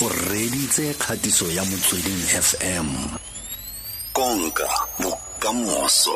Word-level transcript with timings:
o 0.00 0.08
reditse 0.08 0.94
kgatiso 0.94 1.50
ya 1.50 1.64
motsweding 1.64 2.22
fm 2.46 2.86
konka 4.12 4.68
bokamoso. 5.02 6.14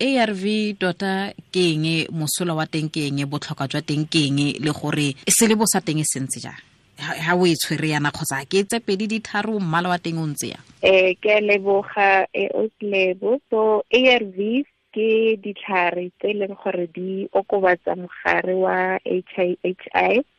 Arv 0.00 0.44
tota 0.80 1.32
ke 1.52 1.76
eng? 1.76 2.08
Mosola 2.10 2.54
wa 2.54 2.66
teng 2.66 2.88
ke 2.88 3.06
eng? 3.06 3.28
Botlhokwa 3.28 3.68
jwa 3.68 3.82
teng 3.84 4.08
ke 4.08 4.24
eng? 4.24 4.40
Le 4.64 4.72
gore 4.72 5.12
selebo 5.28 5.66
sa 5.68 5.84
teng 5.84 6.00
se 6.04 6.20
ntse 6.20 6.40
jang? 6.40 6.60
Ha 6.96 7.36
o 7.36 7.44
e 7.44 7.52
tshwere 7.60 7.92
yana 7.92 8.08
kgotsa 8.08 8.40
ke 8.48 8.64
tse 8.64 8.80
pedi 8.80 9.06
ditharo 9.06 9.60
mmala 9.60 9.92
wa 9.92 9.98
teng 9.98 10.16
o 10.16 10.26
ntse 10.26 10.48
ya 10.48 10.60
eh 10.82 11.14
ke 11.20 11.28
a 11.34 11.40
leboga 11.40 12.26
e 12.34 12.48
oslebo 12.54 13.38
so 13.50 13.82
arvs 13.90 14.66
ke 14.92 15.36
ditlhare 15.44 16.10
tse 16.20 16.28
e 16.32 16.38
leng 16.40 16.54
gore 16.60 16.86
di 16.96 17.24
okobatsa 17.40 17.92
mogare 17.96 18.54
wa 18.64 18.76
hi 19.04 19.18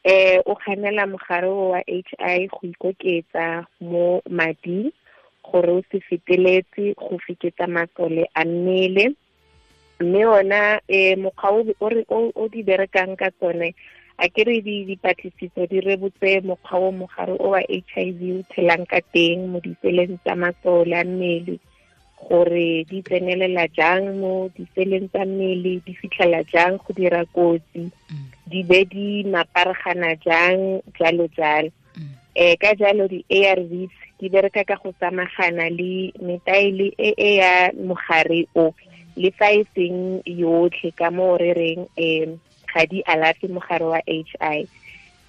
eh 0.04 0.38
o 0.46 0.54
kganela 0.62 1.04
mogare 1.10 1.50
wa 1.50 1.80
hi 1.88 2.48
go 2.54 2.62
ikoketsa 2.72 3.66
mo 3.82 4.22
mading 4.30 4.91
gore 5.48 5.72
o 5.77 5.82
se 5.90 5.98
feteletse 6.08 6.94
go 7.02 7.18
feketsa 7.26 7.66
matlole 7.68 8.24
a 8.36 8.46
mmele. 8.46 9.05
Mme 10.00 10.22
ona 10.26 10.62
um 10.90 11.20
mokgwa 11.24 11.49
o 12.38 12.48
di 12.54 12.62
berekang 12.63 13.18
ka 13.18 13.30
tsone 13.38 13.74
a 14.22 14.30
ke 14.30 14.44
re 14.46 14.62
dipatlisiso 14.62 15.66
di 15.70 15.80
rebotse 15.82 16.41
mokgwa 16.46 16.77
o 16.88 16.91
mogare 16.91 17.34
o 17.41 17.49
wa 17.58 17.62
HIV 17.66 18.20
o 18.38 18.41
tshelang 18.54 18.85
ka 18.85 19.02
teng 19.13 19.49
mo 19.49 19.58
diseleng 19.66 20.18
tsa 20.22 20.35
matlole 20.38 20.94
a 20.94 21.04
mmele 21.04 21.58
gore 22.27 22.84
di 22.90 23.02
tsenelela 23.04 23.68
jang 23.77 24.20
mo 24.22 24.50
diseleng 24.55 25.08
tsa 25.12 25.26
mmele 25.26 25.80
di 25.86 25.94
fitlhela 26.00 26.41
jang 26.48 26.77
go 26.82 26.90
dira 26.94 27.23
kotsi 27.36 27.91
di 28.49 28.59
be 28.63 28.86
di 28.86 29.23
maparagana 29.23 30.16
jang 30.20 30.82
jalo 30.99 31.27
jalo. 31.38 31.72
Um 32.34 32.55
ka 32.58 32.73
jalo 32.73 33.05
di-arvs 33.05 33.94
di 34.20 34.26
bereka 34.30 34.66
ka 34.66 34.76
go 34.82 34.90
samagana 34.99 35.70
le 35.70 36.12
metaele 36.18 36.94
e 36.98 37.10
e 37.13 37.32
ya 37.38 37.70
mogare 37.77 38.48
o 38.55 38.74
le 39.16 39.29
fa 39.38 39.54
e 39.54 39.62
seng 39.76 40.21
yotlhe 40.26 40.90
ka 40.98 41.12
mo 41.13 41.38
re 41.38 41.54
reng 41.54 41.85
um 41.98 42.40
ga 42.74 42.82
di 42.90 43.05
alafe 43.05 43.46
mogare 43.48 43.85
wa 43.85 44.01
h 44.01 44.34
i. 44.41 44.66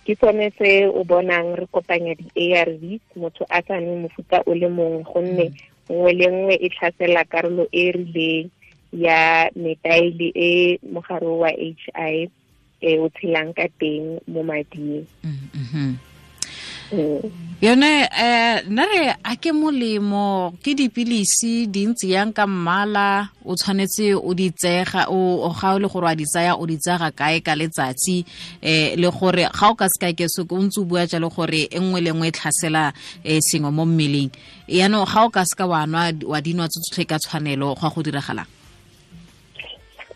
Ke 0.05 0.13
tsone 0.17 0.53
se 0.57 0.85
o 0.89 1.05
bonang 1.05 1.57
re 1.57 1.67
kopanya 1.73 2.13
di-arvs 2.17 3.05
motho 3.17 3.45
a 3.49 3.61
sa 3.65 3.81
nwe 3.81 4.05
mofuta 4.05 4.41
o 4.49 4.53
le 4.53 4.69
mongwe 4.69 5.05
gonne 5.05 5.47
nngwe 5.91 6.11
le 6.19 6.27
nngwe 6.31 6.55
e 6.67 6.69
tlhasela 6.75 7.23
karolo 7.33 7.65
e 7.73 7.85
rileng 7.93 8.49
ya 9.05 9.51
metaele 9.63 10.29
e 10.35 10.79
mogare 10.93 11.27
wa 11.27 11.51
hi 11.51 11.71
e 12.81 12.99
o 12.99 13.09
tshelang 13.09 13.53
ka 13.57 13.67
teng 13.81 14.21
mo 14.33 14.41
mading. 14.43 15.07
Yone 16.93 18.09
um 18.13 18.73
nna 18.73 18.85
re 18.93 19.15
a 19.25 19.37
ke 19.37 19.53
molemo. 19.53 20.53
Ke 20.63 20.75
dipilisi 20.77 21.67
di 21.71 21.87
ntse 21.87 22.09
yang 22.09 22.33
ka 22.33 22.47
mmala 22.47 23.31
o 23.45 23.55
tshwanetse 23.55 24.15
o 24.15 24.35
di 24.35 24.51
tsega 24.51 25.07
ga 25.07 25.73
o 25.75 25.79
le 25.79 25.89
gore 25.89 26.05
wa 26.05 26.15
di 26.15 26.25
tsaya 26.25 26.57
o 26.57 26.67
di 26.67 26.77
tsega 26.77 27.11
kae 27.11 27.41
ka 27.41 27.55
letsatsi. 27.55 28.25
Um 28.63 29.01
le 29.01 29.09
gore 29.11 29.49
ga 29.49 29.71
o 29.71 29.75
ka 29.75 29.89
se 29.89 29.99
ka 29.99 30.13
keso 30.13 30.45
o 30.45 30.59
ntse 30.61 30.81
o 30.81 30.85
bua 30.85 31.07
jalo 31.07 31.31
gore 31.31 31.69
e 31.71 31.79
nngwe 31.79 32.01
le 32.01 32.11
nngwe 32.13 32.29
e 32.29 32.33
tlhasela 32.33 32.93
um 33.25 33.41
sengwe 33.41 33.71
mo 33.71 33.85
mmeleng. 33.87 34.31
Yaanong 34.69 35.07
ga 35.07 35.25
o 35.25 35.31
ka 35.31 35.45
se 35.45 35.57
ka 35.57 35.67
wa 35.67 35.87
nwa 35.87 36.13
wa 36.27 36.41
di 36.41 36.53
nwa 36.53 36.69
tsotlhe 36.69 37.05
ka 37.09 37.19
tshwanelo 37.19 37.75
go 37.75 37.87
a 37.87 37.91
go 37.91 38.03
diragalang. 38.03 38.51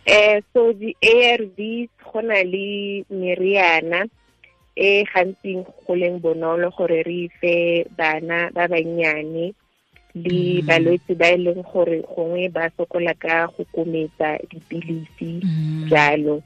Um 0.08 0.40
so 0.52 0.72
di-arvs 0.72 1.88
go 2.00 2.20
na 2.20 2.40
le 2.40 3.04
meriana 3.12 4.08
e 4.78 5.04
gantsi 5.10 5.50
go 5.84 5.92
leng 6.00 6.16
bonolo 6.22 6.70
gore 6.76 7.02
re 7.02 7.20
fe 7.40 7.54
bana 7.98 8.38
ba 8.54 8.64
bannyane 8.72 9.50
le 10.14 10.62
balwetse 10.66 11.12
ba 11.20 11.28
e 11.34 11.38
leng 11.44 11.62
gore 11.66 11.98
gongwe 12.12 12.48
ba 12.54 12.70
sokola 12.76 13.12
ka 13.14 13.46
go 13.52 13.62
kometsa 13.74 14.38
dipilisi 14.50 15.30
jalo. 15.90 16.42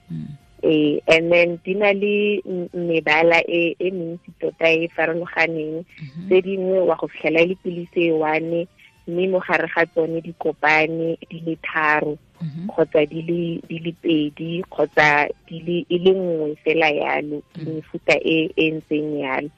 Eh 0.63 1.03
and 1.11 1.27
then 1.33 1.59
di 1.65 1.75
na 1.75 1.91
le 1.93 2.41
mebala 2.75 3.39
e 3.49 3.75
e 3.79 3.89
mentsi 3.91 4.31
tota 4.41 4.69
e 4.71 4.89
farologaneng. 4.95 5.85
Tse 6.29 6.37
dingwe 6.47 6.79
wa 6.89 6.97
go 7.01 7.07
fitlhela 7.13 7.43
le 7.49 7.55
pilisi 7.63 8.01
e 8.09 8.13
one 8.13 8.67
mme 9.07 9.25
mo 9.29 9.39
gare 9.47 9.67
ga 9.75 9.83
tsone 9.87 10.21
di 10.23 10.33
kopane 10.39 11.19
di 11.29 11.39
le 11.47 11.55
tharo 11.67 12.15
kgotsa 12.69 13.07
di 13.11 13.21
le 13.85 13.93
pedi 14.03 14.63
kgotsa 14.73 15.29
di 15.47 15.57
le 15.67 15.77
e 15.89 15.97
le 16.05 16.13
nngwe 16.15 16.57
fela 16.65 16.89
yalo 16.91 17.43
mefuta 17.65 18.15
e 18.19 18.51
e 18.57 18.67
ntseng 18.77 19.11
yalo. 19.25 19.51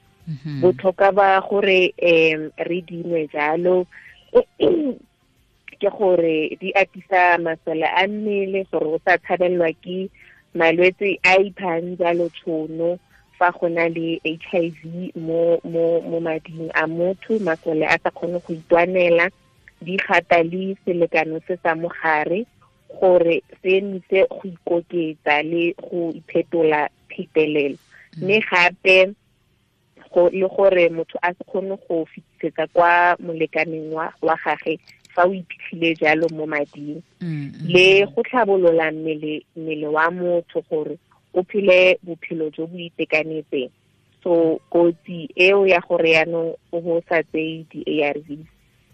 Botlhokwa 0.61 1.09
ba 1.17 1.27
gore 1.47 1.93
um 2.01 2.49
re 2.67 2.77
dinwe 2.81 3.27
jalo 3.33 3.85
ke 5.79 5.89
gore 5.97 6.57
di 6.61 6.73
atisa 6.73 7.37
masole 7.37 7.85
a 7.85 8.07
mmele 8.07 8.65
gore 8.71 8.87
o 8.95 8.99
sa 9.05 9.17
tshabelelwa 9.17 9.69
ke 9.83 10.09
malwetse 10.55 11.19
a 11.23 11.35
iphang 11.45 11.97
jalo 11.99 12.29
tšhono 12.29 12.97
fa 13.37 13.51
go 13.51 13.67
na 13.69 13.85
le 13.91 14.19
HIV 14.23 15.11
mo 15.15 15.59
mo 15.63 16.01
mo 16.01 16.17
mading 16.19 16.71
a 16.73 16.87
motho 16.87 17.37
masole 17.39 17.85
a 17.85 17.97
sa 18.03 18.09
kgone 18.09 18.39
go 18.39 18.53
itwanela 18.53 19.29
di 19.81 19.97
gata 19.97 20.39
le 20.43 20.75
selekano 20.85 21.39
se 21.47 21.57
sa 21.63 21.75
mogare 21.75 22.45
gore 22.99 23.43
se 23.61 23.81
nise 23.81 24.27
go 24.29 24.41
ikoketsa 24.43 25.43
le 25.43 25.73
go 25.81 26.11
iphetola 26.19 26.89
phetelelo 27.09 27.77
mme 28.21 28.39
gape 28.49 29.13
le 30.31 30.47
gore 30.47 30.89
motho 30.89 31.19
a 31.21 31.33
se 31.33 31.43
kgone 31.43 31.75
go 31.87 32.05
fetisetsa 32.05 32.67
kwa 32.67 33.17
molekaneng 33.19 33.91
wa 33.93 34.35
gage 34.43 34.79
fa 35.15 35.23
o 35.27 35.33
iphitlhile 35.33 35.95
jalo 35.95 36.27
mo 36.29 36.45
mading. 36.45 37.01
Le 37.67 38.05
go 38.05 38.23
tlhabolola 38.23 38.91
mmele 38.91 39.87
wa 39.87 40.11
motho 40.11 40.61
gore 40.69 40.97
o 41.33 41.43
phele 41.43 41.97
bophelo 42.03 42.49
jo 42.55 42.67
bo 42.67 42.77
itekanetseng. 42.77 43.69
So 44.23 44.59
kotsi 44.71 45.29
eo 45.35 45.67
ya 45.67 45.79
gore 45.87 46.11
yaanong 46.11 46.55
o 46.71 47.01
sa 47.09 47.23
tseye 47.23 47.65
di-arvs 47.71 48.39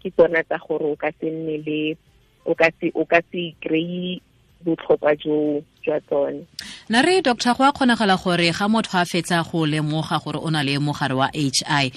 ke 0.02 0.10
tsona 0.10 0.42
tsa 0.42 0.58
gore 0.58 0.84
o 0.90 0.96
ka 0.96 1.10
se 1.20 1.30
nne 1.30 1.56
le 1.66 1.96
o 2.44 2.54
ka 2.54 2.68
se 2.80 2.92
o 2.94 3.04
ka 3.04 3.20
se 3.30 3.54
kry-e 3.62 4.20
botlhokwa 4.64 5.16
jo 5.16 5.62
jwa 5.84 6.00
tsone. 6.00 6.46
Na 6.88 7.02
re 7.02 7.20
doctor 7.22 7.54
go 7.54 7.64
a 7.64 7.72
kgonagala 7.72 8.16
gore 8.16 8.52
ga 8.52 8.68
motho 8.68 8.98
a 8.98 9.04
fetsa 9.04 9.42
go 9.44 9.66
lemoga 9.66 10.22
gore 10.22 10.38
o 10.42 10.50
na 10.50 10.62
le 10.62 10.78
mogare 10.78 11.14
wa 11.16 11.28
h 11.34 11.62
i 11.66 11.92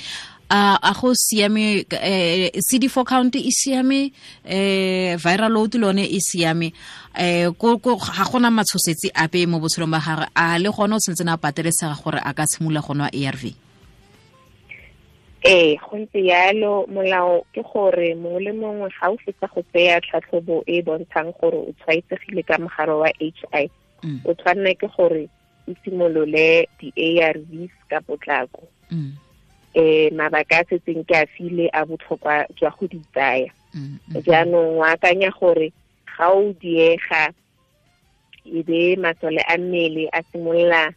a 0.50 0.78
a 0.82 0.94
go 0.94 1.14
siame 1.14 1.86
eh, 1.90 2.52
cd4 2.54 3.04
count 3.06 3.36
e 3.36 3.52
siame 3.52 4.12
eh, 4.46 5.18
viral 5.18 5.52
load 5.52 5.76
le 5.76 5.88
one 5.88 6.06
e 6.06 6.20
siame 6.20 6.72
eh, 7.18 7.50
ga 7.50 8.26
gona 8.30 8.52
matshosetsi 8.52 9.10
ape 9.14 9.48
mo 9.48 9.60
botshelong 9.60 9.92
ba 9.92 10.00
gagwe 10.00 10.28
a 10.36 10.60
le 10.60 10.70
gone 10.70 10.94
o 10.94 11.00
tshwanetse 11.00 11.26
na 11.26 11.38
patelesega 11.38 11.98
gore 11.98 12.20
a 12.24 12.34
ka 12.34 12.46
tshimolola 12.46 12.82
go 12.82 12.94
nwa 12.94 13.10
arv 13.10 13.65
ee 15.46 15.76
go 15.78 15.98
ntse 15.98 16.20
yalo 16.26 16.86
molao 16.90 17.46
ke 17.54 17.62
gore 17.62 18.16
mongwe 18.16 18.40
le 18.46 18.52
mongwe 18.54 18.90
ga 18.98 19.10
o 19.14 19.18
fetsa 19.24 19.48
go 19.54 19.62
tseya 19.72 20.02
tlhatlhobo 20.02 20.64
e 20.66 20.78
e 20.80 20.82
bontshang 20.82 21.32
gore 21.40 21.58
o 21.70 21.72
tshwaetsegile 21.78 22.42
ka 22.44 22.58
mogare 22.58 22.94
wa 23.02 23.10
h 23.10 23.22
i 23.54 23.70
o 24.26 24.34
tshwanela 24.34 24.74
ke 24.82 24.88
gore 24.98 25.30
o 25.70 25.72
simolole 25.84 26.66
di-arvs 26.80 27.74
ka 27.90 28.02
potlako. 28.02 28.64
Um 28.92 29.14
mabaka 30.18 30.64
a 30.64 30.68
setseng 30.70 31.04
ke 31.06 31.14
a 31.14 31.26
file 31.38 31.70
a 31.74 31.86
botlhokwa 31.86 32.46
jwa 32.58 32.72
go 32.80 32.88
di 32.88 33.00
tsaya. 33.14 33.50
Jaanong 34.26 34.80
o 34.80 34.84
akanya 34.84 35.30
gore 35.40 35.70
ga 36.18 36.30
o 36.34 36.54
diega 36.58 37.30
e 38.46 38.64
be 38.64 38.96
masole 38.98 39.42
a 39.46 39.58
mmele 39.58 40.10
a 40.14 40.22
simolola 40.32 40.90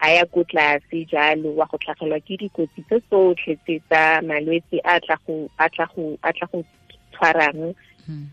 a 0.00 0.08
ya 0.16 0.24
ko 0.26 0.44
tlase 0.44 1.04
jalo 1.12 1.52
wa 1.56 1.66
go 1.70 1.76
tlhagelwa 1.78 2.20
ke 2.24 2.36
dikotsi 2.40 2.82
tse 2.88 3.00
tsotlhe 3.08 3.56
tse 3.64 3.80
tsa 3.88 4.20
malwetse 4.22 4.80
a 4.84 5.00
tla 5.00 5.16
go 5.26 6.64
tshwarang 7.12 7.74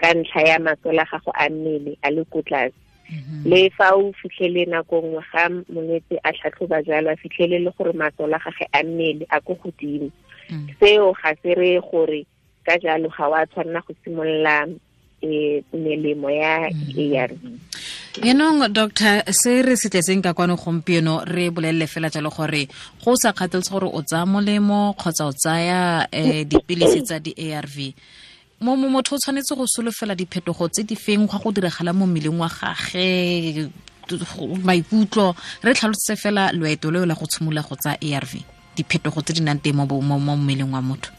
ka 0.02 0.10
ntlha 0.14 0.42
ya 0.48 0.58
masole 0.60 1.00
a 1.02 1.06
gago 1.12 1.32
a 1.36 1.50
mmele 1.50 1.98
a 2.04 2.10
le 2.12 2.24
ko 2.32 2.42
tlase. 2.42 2.74
Le 3.46 3.70
fa 3.78 3.96
o 3.96 4.12
fitlhele 4.20 4.66
nako 4.66 5.02
nngwe 5.02 5.22
ga 5.32 5.44
molwetse 5.74 6.16
a 6.24 6.32
tlhatlhoba 6.34 6.82
jalo 6.84 7.10
a 7.12 7.16
fitlhele 7.16 7.60
le 7.60 7.72
gore 7.78 7.94
masole 7.94 8.36
a 8.36 8.40
gage 8.40 8.66
a 8.74 8.84
mmele 8.84 9.26
a 9.30 9.40
ko 9.42 9.54
godimo. 9.56 10.10
Seo 10.80 11.14
ga 11.14 11.36
se 11.44 11.54
re 11.56 11.80
gore 11.80 12.26
ka 12.66 12.78
jalo 12.80 13.10
ga 13.10 13.28
wa 13.30 13.46
tshwanela 13.46 13.82
go 13.88 13.94
simolola 14.04 14.68
um 15.24 15.62
melemo 15.74 16.30
ya 16.32 16.70
arv 17.22 17.38
yaanong 18.24 18.74
doctor 18.74 19.22
se 19.32 19.62
re 19.62 19.76
se 19.78 19.90
tletseng 19.90 20.24
ka 20.24 20.34
kwano 20.34 20.56
gompieno 20.58 21.22
re 21.26 21.50
bolelele 21.50 21.88
fela 21.88 22.10
jalo 22.10 22.30
gore 22.30 22.68
go 23.04 23.16
sa 23.16 23.32
kgathaletse 23.32 23.70
gore 23.70 23.86
o 23.94 24.02
tsaya 24.02 24.26
molemo 24.26 24.94
kgotsa 24.98 25.26
o 25.26 25.34
tsaya 25.34 26.08
um 26.12 26.44
dipilisi 26.44 27.02
tsa 27.06 27.20
di-arv 27.20 27.94
mo 28.62 28.76
motho 28.76 29.16
o 29.16 29.20
tshwanetse 29.20 29.54
go 29.56 29.68
solofela 29.68 30.16
diphetogo 30.16 30.68
tse 30.68 30.84
di 30.84 30.96
feng 30.96 31.28
gwa 31.28 31.40
go 31.40 31.52
diragala 31.52 31.94
mo 31.94 32.08
mmeleng 32.08 32.40
wa 32.42 32.50
gage? 32.50 33.70
Maikutlo 34.66 35.36
re 35.62 35.74
tlhalosetse 35.74 36.18
fela 36.18 36.52
loeto 36.52 36.90
leo 36.92 37.06
la 37.06 37.14
go 37.14 37.26
tshimola 37.26 37.62
go 37.62 37.76
tsa 37.76 38.02
arv 38.02 38.34
diphetogo 38.76 39.22
tse 39.22 39.34
di 39.34 39.42
nang 39.42 39.62
teng 39.62 39.78
mo 39.78 40.18
mmeleng 40.18 40.74
wa 40.74 40.82
motho. 40.82 41.14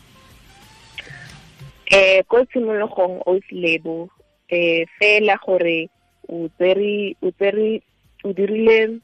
Eh 1.87 2.27
ko 2.27 2.43
tshimologong 2.45 3.23
o 3.25 3.39
lebo 3.55 4.11
eh 4.51 4.83
fela 4.99 5.39
gore 5.39 5.89
o 6.29 6.49
tsere 6.57 7.17
o 7.23 7.31
tsere 7.31 7.83
o 8.25 8.33
dirile 8.33 9.01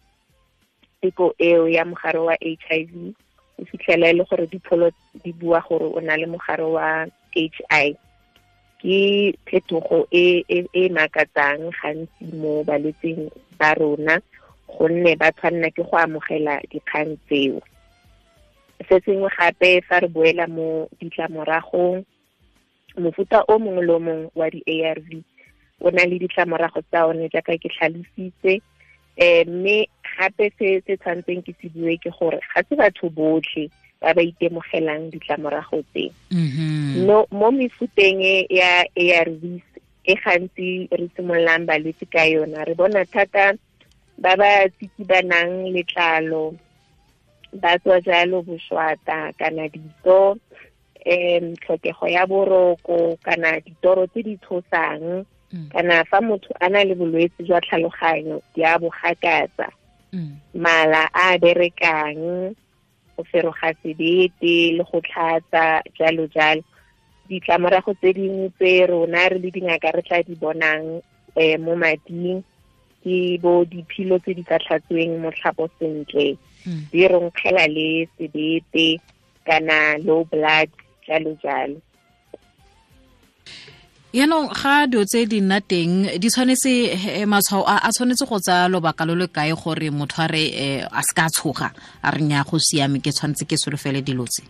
teko 1.00 1.34
eo 1.38 1.68
ya 1.68 1.84
mogare 1.84 2.18
wa 2.18 2.34
HIV 2.40 2.92
o 3.58 3.64
fitlhela 3.64 4.08
e 4.08 4.12
le 4.12 4.24
gore 4.28 4.46
dipholo 4.46 4.90
di 5.22 5.32
bua 5.32 5.60
gore 5.68 5.86
o 5.96 6.00
na 6.00 6.16
le 6.16 6.26
mogare 6.26 6.64
wa 6.64 7.06
HI 7.32 7.96
ke 8.80 9.32
phetogo 9.46 10.04
e 10.12 10.44
e 10.48 10.58
e 10.72 10.82
makatsang 10.92 11.72
gantsi 11.72 12.24
mo 12.36 12.60
balwetseng 12.68 13.32
ba 13.58 13.72
rona 13.74 14.20
gonne 14.68 15.16
ba 15.16 15.32
tshwanela 15.32 15.70
ke 15.72 15.82
go 15.82 15.96
amogela 15.96 16.60
dikgang 16.70 17.16
tseo. 17.26 17.60
Se 18.88 19.00
sengwe 19.04 19.30
gape 19.36 19.80
fa 19.88 20.00
re 20.04 20.08
boela 20.08 20.44
mo 20.46 20.88
ditlamoragong 21.00 22.04
mofuta 23.00 23.40
o 23.48 23.58
mongwe 23.58 23.82
le 23.86 23.92
o 23.92 24.00
mongwe 24.00 24.30
wa 24.36 24.46
di-ARV 24.52 25.08
o 25.80 25.90
na 25.90 26.04
le 26.04 26.18
ditlamorago 26.18 26.80
tsa 26.90 27.06
one 27.06 27.28
jaaka 27.32 27.58
ke 27.58 27.68
tlhalositse 27.68 28.60
um 29.20 29.48
mme 29.50 29.86
gape 30.18 30.50
se 30.58 30.82
se 30.86 30.96
tshwanetseng 30.96 31.42
ke 31.46 31.52
se 31.60 31.68
bue 31.74 31.96
ke 32.02 32.10
gore 32.18 32.38
ga 32.54 32.62
se 32.68 32.74
batho 32.76 33.10
botlhe 33.10 33.70
ba 34.00 34.14
ba 34.14 34.22
itemogelang 34.22 35.10
ditlamorago 35.10 35.82
tse 35.92 36.10
Mhm. 36.30 37.06
no 37.06 37.26
mo 37.30 37.50
mefuteng 37.50 38.22
e 38.22 38.46
ya 38.50 38.84
ARVs 38.96 39.66
e 40.04 40.14
gantsi 40.14 40.88
re 40.92 41.06
simololang 41.16 41.66
balwetse 41.66 42.06
ka 42.10 42.22
yona 42.26 42.64
re 42.64 42.74
bona 42.74 43.04
thata 43.06 43.54
ba 44.18 44.36
ba 44.36 44.68
tsitsibanang 44.78 45.72
letlalo 45.74 46.54
ba 47.54 47.78
tswa 47.78 48.00
jalo 48.02 48.42
boswata 48.42 49.32
kana 49.38 49.68
ditso 49.68 50.36
um 51.06 51.44
tlhokego 51.62 52.06
ya 52.08 52.26
boroko 52.26 53.16
kana 53.22 53.60
ditoro 53.60 54.06
tse 54.06 54.22
di 54.22 54.36
tshosang 54.38 55.22
Mm. 55.44 55.44
Kana 55.72 56.04
fa 56.10 56.18
motho 56.20 56.50
a 56.60 56.68
na 56.68 56.84
le 56.84 56.94
bolwetse 56.94 57.40
jwa 57.46 57.60
tlhaloganyo 57.60 58.42
di 58.54 58.64
a 58.64 58.78
bogakatsa 58.78 59.68
Mm. 60.14 60.38
mala 60.54 61.10
a 61.12 61.34
berekang 61.42 62.54
go 63.16 63.22
feroga 63.30 63.74
sebete 63.82 64.54
le 64.78 64.82
go 64.86 65.00
tlhatsa 65.02 65.82
jalo 65.98 66.30
jalo. 66.30 66.62
Ditlamorago 67.28 67.94
tse 67.98 68.12
dingwe 68.14 68.48
tse 68.54 68.86
rona 68.86 69.28
re 69.28 69.38
le 69.42 69.50
dingaka 69.50 69.90
re 69.90 70.02
tla 70.06 70.22
di 70.22 70.34
bonang 70.38 71.02
um 71.34 71.60
mo 71.66 71.74
mading 71.74 72.44
ke 73.02 73.38
bo 73.42 73.64
diphilo 73.66 74.18
tse 74.22 74.34
di 74.38 74.44
sa 74.46 74.58
tlhatsweng 74.62 75.18
mo 75.18 75.30
tlhapo 75.34 75.66
sentle. 75.78 76.38
Mm. 76.66 76.82
di 76.94 77.00
ronkgela 77.10 77.66
le 77.66 78.06
sebete 78.14 79.00
kana 79.44 79.98
low 80.06 80.22
blood 80.30 80.70
jalo 81.06 81.34
jalo 81.42 81.76
yaanong 84.14 84.46
ga 84.55 84.87
dilo 84.87 85.02
tse 85.02 85.26
di 85.26 85.43
nna 85.43 85.58
teng 85.58 86.06
di 86.22 86.28
tshwanetse 86.31 86.72
eh, 86.94 87.26
matshwao 87.26 87.66
a 87.66 87.90
tshwanetse 87.90 88.22
go 88.31 88.38
tsaya 88.38 88.70
lobaka 88.70 89.02
lo 89.02 89.19
le 89.19 89.26
kae 89.26 89.50
gore 89.50 89.90
motho 89.90 90.22
a 90.22 90.31
re 90.31 90.44
eh, 90.55 90.87
a 90.87 91.02
se 91.02 91.12
ka 91.19 91.26
tshoga 91.26 91.75
a 91.99 92.14
re 92.14 92.22
nya 92.22 92.46
go 92.46 92.55
siame 92.62 93.02
ke 93.02 93.11
tshwanetse 93.11 93.43
ke 93.43 93.58
solofele 93.58 94.06
dilo 94.06 94.22
tse? 94.31 94.46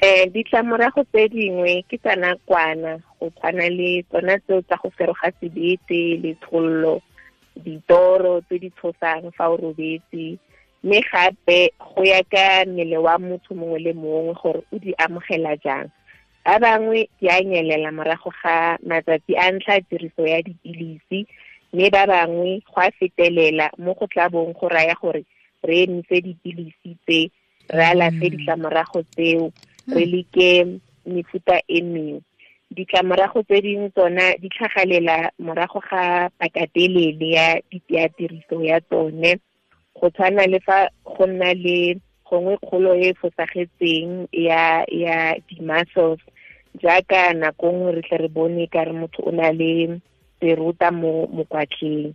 Um 0.00 0.32
ditlamorago 0.32 1.04
tse 1.12 1.28
dingwe 1.28 1.84
ke 1.84 2.00
tsa 2.00 2.16
nakwana 2.16 3.04
go 3.20 3.28
tshwana 3.36 3.68
le 3.68 4.00
tsona 4.08 4.40
tseo 4.40 4.64
tsa 4.64 4.80
go 4.80 4.88
feroga 4.96 5.28
sebete 5.36 6.24
lethollo 6.24 7.04
ditoro 7.60 8.40
tse 8.48 8.64
di 8.64 8.72
tshosang 8.72 9.28
fa 9.36 9.52
o 9.52 9.60
robetse. 9.60 10.40
Mme 10.80 11.04
gape 11.04 11.76
go 11.76 12.00
ya 12.00 12.24
ka 12.32 12.64
mmele 12.64 12.96
wa 12.96 13.20
motho 13.20 13.52
mongwe 13.52 13.78
le 13.84 13.92
mongwe 13.92 14.32
gore 14.40 14.64
o 14.72 14.78
di 14.80 14.96
amogela 14.96 15.52
jang 15.60 15.92
ba 16.48 16.56
bangwe 16.58 17.08
di 17.20 17.28
a 17.28 17.44
nyelela 17.44 17.92
morago 17.92 18.32
ga 18.40 18.80
matsatsi 18.80 19.36
a 19.36 19.52
ntlha 19.52 19.84
tiriso 19.84 20.24
ya 20.24 20.40
dipilisi 20.40 21.28
mme 21.72 21.90
ba 21.92 22.08
bangwe 22.08 22.64
go 22.64 22.80
a 22.80 22.88
fetelela 22.96 23.68
mo 23.76 23.92
go 23.92 24.06
tla 24.08 24.32
bong 24.32 24.56
go 24.56 24.68
raya 24.68 24.96
gore 24.96 25.28
re 25.62 25.82
emise 25.84 26.24
dipilisi 26.24 26.96
tse 27.04 27.28
re 27.68 27.84
alafe 27.84 28.30
ditlamorago 28.32 29.04
tseo 29.12 29.52
re 29.92 30.04
leke 30.08 30.80
mefuta 31.04 31.60
e 31.68 31.82
mengwe. 31.82 32.24
Ditlamorago 32.70 33.42
tse 33.44 33.60
dingwe 33.60 33.92
tsona 33.92 34.32
di 34.40 34.48
tlhagalela 34.48 35.28
morago 35.38 35.84
ga 35.84 36.30
pakatelele 36.38 37.28
ya 37.28 37.60
ya 37.88 38.08
tiriso 38.08 38.56
ya 38.64 38.80
tsone. 38.80 39.36
Go 40.00 40.08
tshwana 40.10 40.46
le 40.48 40.60
fa 40.64 40.88
go 41.04 41.26
nna 41.26 41.52
le 41.52 42.00
gongwe 42.24 42.56
kgolo 42.56 42.94
e 42.96 43.12
e 43.12 43.14
fosagetseng 43.20 44.28
ya 44.32 44.84
ya 44.88 45.36
di-muscles 45.48 46.20
jaaka 46.82 47.32
nako 47.32 47.66
nngwe 47.72 47.92
re 47.92 48.02
tle 48.02 48.16
re 48.18 48.28
bone 48.28 48.66
ka 48.66 48.84
re 48.84 48.92
motho 48.92 49.22
o 49.26 49.30
na 49.32 49.50
le 49.52 50.00
seruta 50.40 50.90
mo 50.90 51.26
mokwatleng 51.32 52.12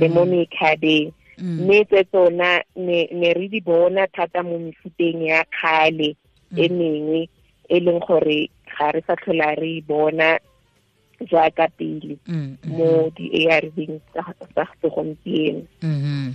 le 0.00 0.06
mo 0.08 0.24
mekhabeng 0.24 1.12
Mm. 1.40 1.56
mme 1.64 1.84
tse 1.88 2.04
tsona 2.04 2.60
ne 2.76 3.32
re 3.32 3.48
di 3.48 3.60
bona 3.64 4.04
thata 4.12 4.42
mo 4.44 4.58
mefuteng 4.60 5.24
ya 5.24 5.40
kgale 5.48 6.12
e 6.56 6.68
mengwe 6.68 7.28
e 7.68 7.80
leng 7.80 7.96
gore 8.04 8.50
ga 8.76 8.90
re 8.92 9.00
sa 9.06 9.16
tlhola 9.16 9.54
re 9.56 9.78
e 9.78 9.80
bona 9.80 10.36
jaaka 11.30 11.68
pele 11.78 12.16
Mm, 12.28 12.56
mm, 12.64 12.76
mo 12.76 13.08
di-ARV 13.16 13.76
tsa 14.12 14.22
tsa 14.52 14.64
segompieno 14.82 15.64
mhm. 15.82 16.00
Hmm. 16.04 16.28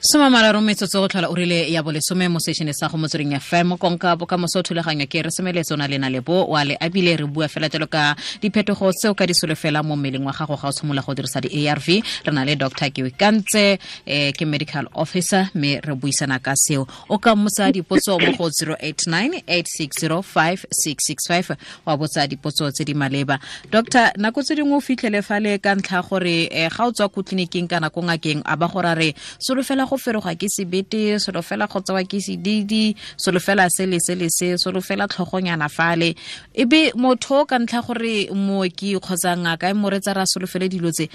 Soma 0.00 0.30
mararo 0.30 0.60
metsotso 0.60 1.00
go 1.00 1.08
tlhola 1.08 1.28
o 1.30 1.34
rile 1.34 1.70
ya 1.70 1.82
bolesome 1.82 2.28
mo 2.28 2.38
sešhone 2.40 2.72
sa 2.74 2.88
go 2.88 2.98
motsweding 2.98 3.38
fm 3.38 3.76
konka 3.78 4.16
bokamoso 4.16 4.62
thulaganyo 4.62 5.06
ke 5.06 5.22
re 5.22 5.30
semeletse 5.30 5.72
o 5.72 5.76
na 5.76 5.86
lena 5.86 6.10
lebo 6.10 6.46
wa 6.50 6.64
le 6.64 6.76
abile 6.80 7.16
re 7.16 7.26
bua 7.26 7.46
fela 7.46 7.68
jalo 7.68 7.86
ka 7.86 8.16
diphetogo 8.42 8.90
tseo 8.90 9.14
ka 9.14 9.26
di 9.26 9.34
solofela 9.34 9.82
mo 9.82 9.94
mmeleng 9.94 10.26
wa 10.26 10.32
gago 10.32 10.56
ga 10.58 10.68
o 10.68 10.72
tshimolola 10.72 11.02
go 11.06 11.14
dirisa 11.14 11.40
di-arv 11.40 11.86
re 11.86 12.02
na 12.32 12.44
le 12.44 12.56
dr 12.56 12.90
kiwikantse 12.90 13.78
um 14.06 14.32
ke 14.32 14.44
medical 14.44 14.88
officer 14.94 15.48
mme 15.54 15.80
re 15.80 15.94
buisana 15.94 16.38
ka 16.42 16.56
seo. 16.56 16.86
O 17.08 17.18
ka 17.18 17.36
mmotsa 17.36 17.72
dipotso 17.72 18.18
mo 18.18 18.32
go 18.34 18.48
089 18.50 19.42
8605665 19.46 21.56
wa 21.86 21.96
botsa 21.96 22.26
dipotso 22.26 22.70
tse 22.72 22.84
di 22.84 22.94
maleba. 22.94 23.38
Doctor 23.70 24.10
nako 24.18 24.42
tse 24.42 24.54
dingwe 24.58 24.76
o 24.76 24.80
fitlhele 24.80 25.22
fale 25.22 25.58
ka 25.62 25.74
ntlha 25.74 26.02
gore 26.02 26.48
um 26.50 26.68
ga 26.74 26.86
o 26.86 26.90
tswa 26.90 27.08
ko 27.08 27.22
tleliniking 27.22 27.68
kana 27.68 27.90
ko 27.90 28.02
ngakeng 28.02 28.42
a 28.44 28.56
ba 28.56 28.66
go 28.66 28.80
ra 28.82 28.94
re 29.12 29.18
solofela 29.38 29.86
go 29.88 29.96
ferogwa 29.96 30.34
ke 30.34 30.48
sebete 30.48 31.18
solofela 31.20 31.68
go 31.68 31.80
tsawa 31.80 32.02
ke 32.04 32.18
sedidi 32.20 32.96
solofela 33.16 33.68
se 33.70 33.86
le 33.86 33.98
se 34.00 34.14
le 34.14 34.28
se 34.30 34.56
solofela 34.56 35.06
tlhogonyana 35.08 35.68
fale. 35.68 36.14
E 36.54 36.64
be 36.64 36.92
motho 36.96 37.42
o 37.42 37.44
ka 37.46 37.58
ntlha 37.58 37.82
gore 37.86 38.28
mooki 38.32 38.94
kgotsa 38.98 39.36
ngaka 39.36 39.70
e 39.70 39.74
moretsa 39.74 40.14
ra 40.14 40.24
solofele 40.26 40.68
dilo 40.68 40.90
tse 40.90 41.08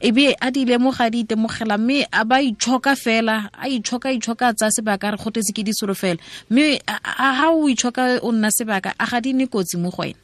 e 0.00 0.10
be 0.12 0.34
a 0.40 0.50
di 0.50 0.64
lemoga 0.64 1.10
di 1.10 1.20
itemogela 1.24 1.76
mme 1.78 2.06
a 2.12 2.24
ba 2.24 2.40
itshoka 2.40 2.96
fela 2.96 3.50
a 3.52 3.68
itshoka 3.68 4.08
itshoka 4.12 4.48
a 4.48 4.54
tsaya 4.54 4.70
sebaka 4.72 5.08
a 5.08 5.10
re 5.12 5.16
gotetse 5.18 5.52
ke 5.52 5.62
di 5.64 5.72
solofela. 5.72 6.18
Mme 6.50 6.80
a- 6.88 7.00
a- 7.04 7.34
ha 7.34 7.50
o 7.52 7.68
itshoka 7.68 8.20
o 8.22 8.32
nna 8.32 8.48
sebaka 8.50 8.94
a 8.98 9.06
ga 9.06 9.20
di 9.20 9.32
nne 9.32 9.46
kotsi 9.46 9.76
mo 9.76 9.90
go 9.90 10.02
wena. 10.02 10.16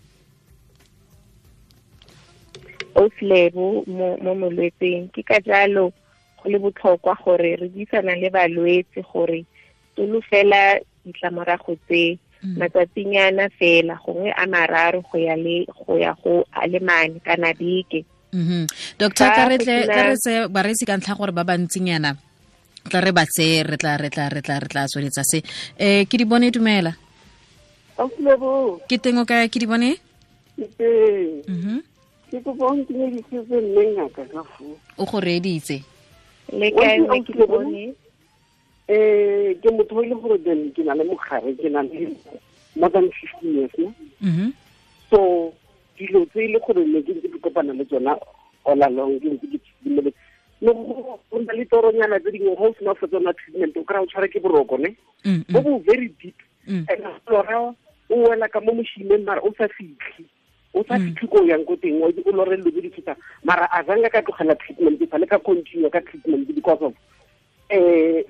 Oslebo 2.97 3.85
mo 3.87 4.17
mo 4.25 4.33
molwetseng. 4.35 5.13
Ke 5.13 5.21
ka 5.23 5.37
jalo 5.45 5.93
le 6.47 6.59
botlhokwa 6.59 7.15
gore 7.25 7.57
re 7.57 7.69
buisana 7.69 8.15
le 8.15 8.31
balwetse 8.31 9.01
gore 9.13 9.45
tolo 9.97 10.21
fela 10.31 10.79
ditlamorago 11.05 11.77
tse 11.87 12.19
matsatsinyana 12.43 13.49
fela 13.59 13.99
gongwe 14.05 14.31
a 14.31 14.45
mararo 14.47 15.03
go 15.03 15.19
ya 15.19 15.37
le 15.37 15.67
go 15.67 15.99
ya 15.99 16.15
go 16.23 16.45
a 16.53 16.67
le 16.67 16.81
mane 16.81 17.21
kana 17.25 17.53
beke. 17.55 18.05
Mhm 18.33 18.67
doctor 18.99 19.29
ka 19.35 19.49
re 19.49 19.57
ka 19.59 20.15
tse 20.15 20.47
bareetsi 20.49 20.85
ka 20.87 20.97
ntlha 20.97 21.17
gore 21.19 21.33
ba 21.33 21.45
bantsinyana 21.45 22.15
tla 22.91 23.01
re 23.01 23.13
ba 23.13 23.25
tse 23.27 23.63
re 23.67 23.77
tla 23.77 23.97
re 23.97 24.11
tla 24.11 24.29
re 24.29 24.41
tla 24.43 24.59
re 24.63 24.69
tla 24.69 24.87
tsweletsa 24.87 25.23
se. 25.25 25.43
Eh 25.79 26.07
ke 26.07 26.17
di 26.19 26.25
bone 26.25 26.51
dumela? 26.51 26.93
Ke 28.87 28.97
teng 29.01 29.19
o 29.19 29.25
ka 29.25 29.49
ke 29.49 29.59
di 29.59 29.67
bone? 29.67 29.91
Ke 30.79 30.91
mhm 31.49 31.97
ke 32.31 32.43
go 32.43 32.53
bona 32.59 32.83
ke 32.85 32.93
di 32.93 33.23
ke 33.31 33.39
se 33.49 33.57
mme 33.63 33.83
ngaka 33.97 34.23
ka 34.33 34.43
fu. 34.55 34.77
o 34.99 35.05
go 35.07 35.19
reeditse 35.21 35.83
le 36.53 36.71
Wa 36.75 36.83
kae 36.83 36.97
itse 36.97 37.07
mme 37.07 37.23
ke 37.25 37.33
Oslebo? 37.33 37.47
bone 37.47 37.95
Eh, 38.89 39.57
ke 39.63 39.69
motho 39.75 39.99
ile 40.05 40.15
gore 40.15 40.39
then 40.45 40.71
ke 40.73 40.85
na 40.87 40.95
le 40.95 41.03
mogare 41.05 41.51
ke 41.59 41.67
na 41.71 41.83
le 41.83 42.15
more 42.77 42.89
than 42.91 43.11
15 43.43 43.55
years 43.55 43.71
no. 43.79 43.93
mhm 44.23 44.53
So 45.11 45.53
dilo 45.99 46.23
tse 46.31 46.45
ile 46.47 46.61
gore 46.63 46.85
ne 46.87 47.03
ke 47.03 47.11
ntse 47.19 47.29
ke 47.35 47.39
kopana 47.43 47.75
le 47.75 47.83
tsona 47.85 48.15
all 48.65 48.83
along 48.83 49.19
ke 49.19 49.27
ntse 49.27 49.47
ke 49.51 49.59
tshimole. 49.59 50.13
No 50.63 50.73
go 50.73 51.19
go 51.31 51.39
na 51.43 51.53
le 51.53 51.65
toronyana 51.67 52.21
tse 52.23 52.31
dingwe 52.31 52.55
go 52.55 52.71
sena 52.79 52.95
fa 52.95 53.07
tsona 53.11 53.33
treatment 53.35 53.77
o 53.77 53.83
kra 53.83 54.03
o 54.03 54.07
tshwara 54.07 54.29
ke 54.31 54.39
boroko 54.39 54.79
ne. 54.79 54.95
Mm, 55.27 55.43
Go 55.51 55.59
mm, 55.61 55.65
bo 55.67 55.79
very 55.83 56.09
deep. 56.23 56.39
mm. 56.69 56.87
And 56.87 57.03
lora 57.27 57.75
o 58.11 58.15
wela 58.15 58.47
ka 58.49 58.61
mo 58.61 58.71
mošhineng 58.73 59.25
mara 59.27 59.43
o 59.43 59.51
sa 59.59 59.67
fitlhe 59.67 60.23
o 60.77 60.85
sa 60.85 61.01
fitlhe 61.01 61.27
ko 61.33 61.41
yang 61.49 61.65
ko 61.65 61.75
teng 61.81 62.05
o 62.05 62.13
o 62.13 62.31
lore 62.37 62.57
lo 62.61 62.71
di 62.71 62.91
tsita 62.93 63.17
mara 63.45 63.65
a 63.73 63.81
zanga 63.89 64.13
ka 64.13 64.21
tlogela 64.21 64.55
treatment 64.61 65.01
fa 65.09 65.19
le 65.19 65.27
ka 65.27 65.39
continue 65.41 65.89
ka 65.89 66.01
treatment 66.05 66.45
because 66.53 66.83
of 66.85 66.93
eh 67.73 68.21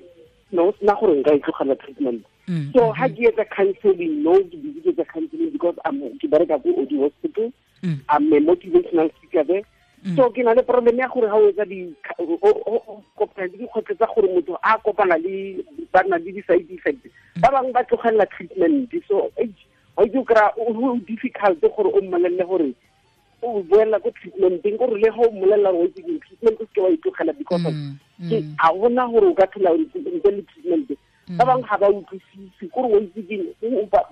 no 0.51 0.71
sena 0.79 0.95
gore 0.95 1.19
nka 1.19 1.35
e 1.35 1.39
tlogela 1.43 1.75
treatment. 1.75 2.23
Mm, 2.47 2.71
so 2.71 2.91
ha 2.95 3.07
ke 3.11 3.27
etsa 3.27 3.43
counseling 3.51 4.23
no 4.23 4.39
ke 4.47 4.55
busy 4.63 4.79
ke 4.79 4.95
etsa 4.95 5.05
counseling 5.11 5.51
because 5.51 5.75
I'm 5.83 5.99
ke 5.99 6.27
bereka 6.31 6.63
ko 6.63 6.87
di 6.87 6.95
hospital. 6.95 7.51
Mm. 7.83 7.99
I'm 8.07 8.33
a 8.33 8.39
motivational 8.39 9.11
speaker 9.19 9.43
there. 9.43 9.67
So 10.15 10.31
ke 10.31 10.39
na 10.39 10.55
le 10.55 10.63
problem 10.63 11.03
ya 11.03 11.11
gore 11.11 11.27
ha 11.27 11.35
o 11.35 11.51
etsa 11.51 11.67
di 11.67 11.91
kopana 12.15 13.51
le 13.51 13.57
dikgwetlho 13.59 13.95
tsa 13.99 14.07
gore 14.15 14.31
motho 14.31 14.55
a 14.63 14.79
kopana 14.79 15.19
le 15.19 15.59
ba 15.91 16.07
na 16.07 16.15
le 16.15 16.31
di-side 16.31 16.71
effect. 16.71 17.11
Ba 17.43 17.51
bangwe 17.51 17.75
ba 17.75 17.83
tlogelela 17.83 18.25
treatment 18.31 18.87
so 19.11 19.27
wa 19.97 20.05
itse 20.05 20.17
o 20.17 20.23
kry-a 20.23 20.53
o 20.57 20.95
difficult 21.07 21.59
gore 21.61 21.89
o 21.93 22.01
mmolelele 22.01 22.45
gore 22.45 22.69
o 23.41 23.61
boela 23.63 23.99
ko 23.99 24.09
treatmenteng 24.11 24.77
kore 24.77 24.97
le 25.01 25.09
ga 25.09 25.21
o 25.27 25.31
mmolelela 25.31 25.71
gore 25.71 25.83
o 25.83 25.87
itse 25.89 26.01
keng 26.05 26.19
treatment 26.25 26.57
o 26.61 26.65
seke 26.65 26.81
wa 26.81 26.89
itlogela 26.89 27.33
tlogela 27.33 27.33
because 27.37 27.65
of 27.65 27.73
Mm, 28.19 28.29
ke 28.29 28.37
a 28.57 28.67
gona 28.73 29.03
gore 29.11 29.27
o 29.29 29.33
ka 29.37 29.45
phela 29.53 29.69
ntle 29.77 30.31
le 30.31 30.41
treatment 30.49 30.89
ba 31.37 31.43
bangwe 31.45 31.67
ga 31.69 31.77
ba 31.77 31.87
utlwisise 31.89 32.65
kore 32.73 32.87
wa 32.93 32.99
itse 33.01 33.21
keng 33.27 33.45
o- 33.77 33.85
ba- 33.91 34.07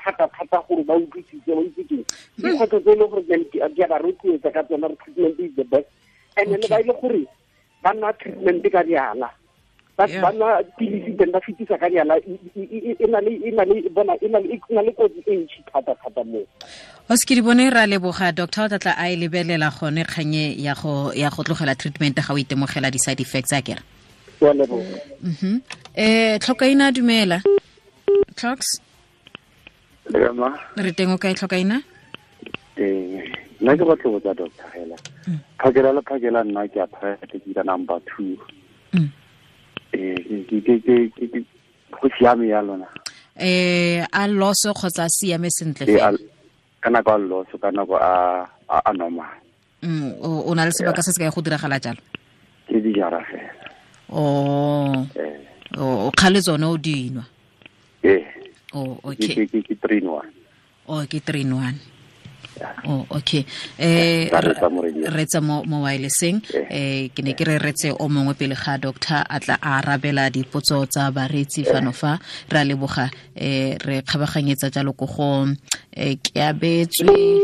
thata-thata 0.00 0.62
gore 0.68 0.82
ba 0.84 0.94
utlwisise 0.96 1.50
wa 1.52 1.60
itse 1.64 1.82
keng 1.88 2.04
dikgwetlho 2.40 2.80
tse 2.80 2.90
e 2.92 2.96
leng 2.96 3.10
gore 3.10 3.22
ke 3.28 3.36
di 3.52 3.82
a 3.84 3.88
ba 3.88 3.98
rotloetsa 3.98 4.50
ka 4.54 4.62
tsona 4.64 4.88
gore 4.88 4.96
treatment 5.04 5.36
is 5.40 5.52
the 5.56 5.64
best. 5.64 5.88
And 6.38 6.52
then 6.52 6.60
ba 6.70 6.80
e 6.80 6.84
le 6.88 6.94
gore 7.00 7.22
ba 7.82 7.90
nwa 7.92 8.12
treatment 8.16 8.64
ka 8.72 8.82
diala 8.82 9.28
ba 9.98 10.06
ba 10.06 10.30
nwa 10.32 10.62
pilisi 10.78 11.10
then 11.18 11.32
ba 11.34 11.40
fetisa 11.42 11.74
ka 11.78 11.88
diala 11.90 12.14
e- 12.22 13.06
na 13.10 13.18
le 13.20 13.32
e 13.42 13.50
na 13.50 13.64
le 13.66 13.82
bona 13.90 14.14
e 14.22 14.28
na 14.30 14.38
le 14.38 14.54
e 14.54 14.74
na 14.74 14.82
le 14.86 14.92
kotsi 14.94 15.20
e 15.26 15.34
ntšhi 15.42 15.60
thata-thata 15.72 16.22
moo. 16.24 16.46
O 17.10 17.16
se 17.16 17.26
ke 17.26 17.34
di 17.34 17.42
bone 17.42 17.66
ra 17.70 17.82
leboga. 17.86 18.30
Doctor 18.32 18.64
o 18.64 18.68
tlatla 18.68 18.94
a 18.94 19.10
e 19.10 19.16
lebelela 19.16 19.74
gone 19.74 20.04
kganye 20.06 20.54
ya 20.54 20.74
go 20.78 21.10
ya 21.12 21.30
go 21.30 21.42
tlogela 21.42 21.74
treatment 21.74 22.14
ga 22.14 22.32
o 22.32 22.38
itemogela 22.38 22.90
di-side 22.94 23.20
effects 23.20 23.52
a 23.52 23.60
kere? 23.60 23.82
Wa 24.40 24.54
leboga. 24.54 24.96
Mhm 25.22 25.60
um 25.98 26.38
tlhokaina 26.38 26.92
dumela? 26.94 27.42
Clocks? 28.38 28.78
Re 30.14 30.92
teng 30.94 31.10
o 31.10 31.18
kae 31.18 31.34
tlhokaina 31.34 31.82
eh, 32.78 33.26
nna 33.60 33.74
ke 33.74 33.82
batlo 33.82 34.14
botsa 34.14 34.34
doctor 34.38 34.70
hela. 34.70 34.96
Phakela 35.58 35.90
le 35.92 36.02
phakela 36.06 36.44
nna 36.46 36.68
ke 36.70 36.78
a 36.78 36.86
private 36.86 37.42
ke 37.42 37.50
ka 37.54 37.62
number 37.66 37.98
2 38.14 38.38
eh 39.98 41.44
go 41.90 42.08
siame 42.18 42.48
ya 42.48 42.62
lona. 42.62 42.86
Eh 43.36 44.04
a 44.12 44.26
loso 44.28 44.72
kgotsa 44.74 45.08
siame 45.08 45.50
sentle 45.50 45.86
fela? 45.86 46.18
ka 46.80 46.90
nako 46.90 47.10
a 47.10 47.18
loso 47.18 47.58
ka 47.58 47.70
nako 47.70 47.94
a 47.98 48.92
normal. 48.94 49.34
Mm 49.82 50.12
o 50.22 50.54
na 50.54 50.64
le 50.64 50.72
sebaka 50.72 51.02
se 51.02 51.12
se 51.12 51.18
ka 51.18 51.30
go 51.30 51.42
diragala 51.42 51.80
jalo? 51.80 52.00
Ke 52.66 52.80
di 52.80 52.92
jara 52.94 53.20
fela. 53.26 53.52
O 54.10 55.04
eh. 55.18 55.36
o 55.76 56.10
khale 56.16 56.40
tsone 56.40 56.64
o 56.64 56.76
dinwa 56.78 57.24
eh. 58.02 58.24
O 58.74 59.00
okay. 59.02 59.46
ke 59.48 59.62
ke 59.64 59.74
3 59.80 60.04
1 60.04 60.38
o 60.88 60.94
ke 61.08 61.18
3 61.24 61.40
in 61.40 61.52
1 61.56 61.97
oh 62.86 63.06
okay. 63.10 63.44
Eh 63.78 64.28
re 64.30 65.24
tsa 65.26 65.40
mo 65.40 65.62
mo 65.64 65.82
wirelesseng 65.84 66.42
eh. 66.70 67.08
Ke 67.14 67.22
ne 67.22 67.34
ke 67.34 67.44
re 67.44 67.58
retse 67.58 67.92
o 67.92 68.08
mongwe 68.08 68.34
pele 68.34 68.54
ga 68.54 68.78
doctor 68.78 69.24
atla 69.28 69.58
a 69.60 69.78
arabela 69.78 70.30
dipotso 70.30 70.86
tsa 70.86 71.10
baretsi 71.10 71.64
fano 71.64 71.92
fa. 71.92 72.18
Re 72.50 72.58
a 72.60 72.64
leboga. 72.64 73.10
Eh 73.34 73.78
re 73.78 74.02
kgabaganyetsa 74.02 74.70
jalo 74.70 74.92
go 74.92 75.06
go 75.06 75.46
eh 75.92 76.16
ke 76.22 76.40
abetswe 76.40 77.40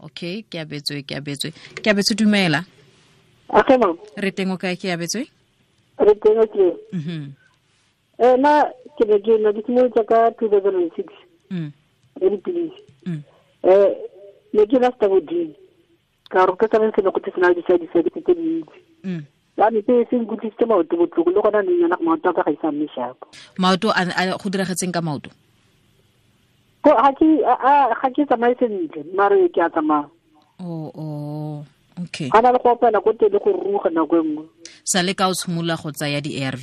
okay 0.00 0.44
ke 0.48 0.60
abetswe 0.60 1.02
ke 1.02 1.16
abetswe 1.16 1.52
ke 1.82 1.90
abetswe 1.90 2.14
dumela. 2.14 2.64
Okay 3.48 3.76
ma'am. 3.76 3.96
Re 4.16 4.30
teng 4.30 4.52
o 4.52 4.56
kae? 4.56 4.76
Ke 4.76 4.92
abetswe 4.92 5.26
re 5.98 6.14
teng 6.22 6.38
okay 6.38 6.72
mhm 6.92 7.34
eh 8.18 8.34
na 8.38 8.66
ke 8.98 9.06
ne 9.06 9.18
ke 9.22 9.34
no 9.38 9.50
di 9.54 9.62
tsimo 9.62 9.86
tsa 9.94 10.02
ka 10.06 10.30
2006 10.38 11.06
mm. 11.50 11.70
Re 12.20 12.26
dipilisi 12.30 12.82
mm. 13.06 13.22
Eh 13.62 13.90
ne 14.52 14.66
ke 14.66 14.78
la 14.78 14.90
bodimo 14.90 15.54
ka 16.28 16.46
gore 16.46 16.56
ke 16.60 16.66
tsane 16.68 16.92
se 16.94 17.00
ne 17.02 17.10
go 17.10 17.20
tsena 17.20 17.54
di 17.54 17.62
side 17.66 17.84
effect 17.84 18.12
tse 18.12 18.34
dintsi. 18.34 18.80
Mm. 19.04 19.24
Ya 19.58 19.70
me 19.70 19.82
pe 19.82 20.04
se 20.10 20.16
nkutlwisitse 20.16 20.64
maoto 20.66 20.96
botlhoko 20.96 21.30
le 21.30 21.40
gona 21.40 21.62
neng 21.62 21.80
yana 21.82 21.96
maoto 22.04 22.28
a 22.30 22.34
ka 22.34 22.42
ga 22.46 22.52
isa 22.52 22.72
mme 22.72 22.86
shapo 22.94 23.26
maoto 23.58 23.90
a 23.90 24.04
go 24.38 24.48
diragetseng 24.50 24.92
ka 24.92 25.00
maoto? 25.00 25.30
Ko 26.84 26.94
ga 26.94 27.10
ke 28.14 28.22
tsamaye 28.28 28.54
sentle 28.60 29.02
mare 29.16 29.48
ke 29.48 29.60
a 29.60 29.70
tsamaya. 29.70 30.06
O 30.60 30.92
o 30.94 31.04
okay. 32.02 32.28
Ga 32.28 32.40
na 32.40 32.52
le 32.52 32.58
go 32.62 32.70
opela 32.76 33.02
ko 33.02 33.12
tele 33.18 33.38
go 33.40 33.50
ruga 33.50 33.90
nako 33.90 34.16
e 34.16 34.22
nngwe. 34.22 34.44
Sa 34.84 35.02
le 35.02 35.14
ka 35.14 35.28
o 35.28 35.34
tshimolola 35.34 35.80
go 35.80 35.90
tsaya 35.90 36.20
di-arv 36.20 36.62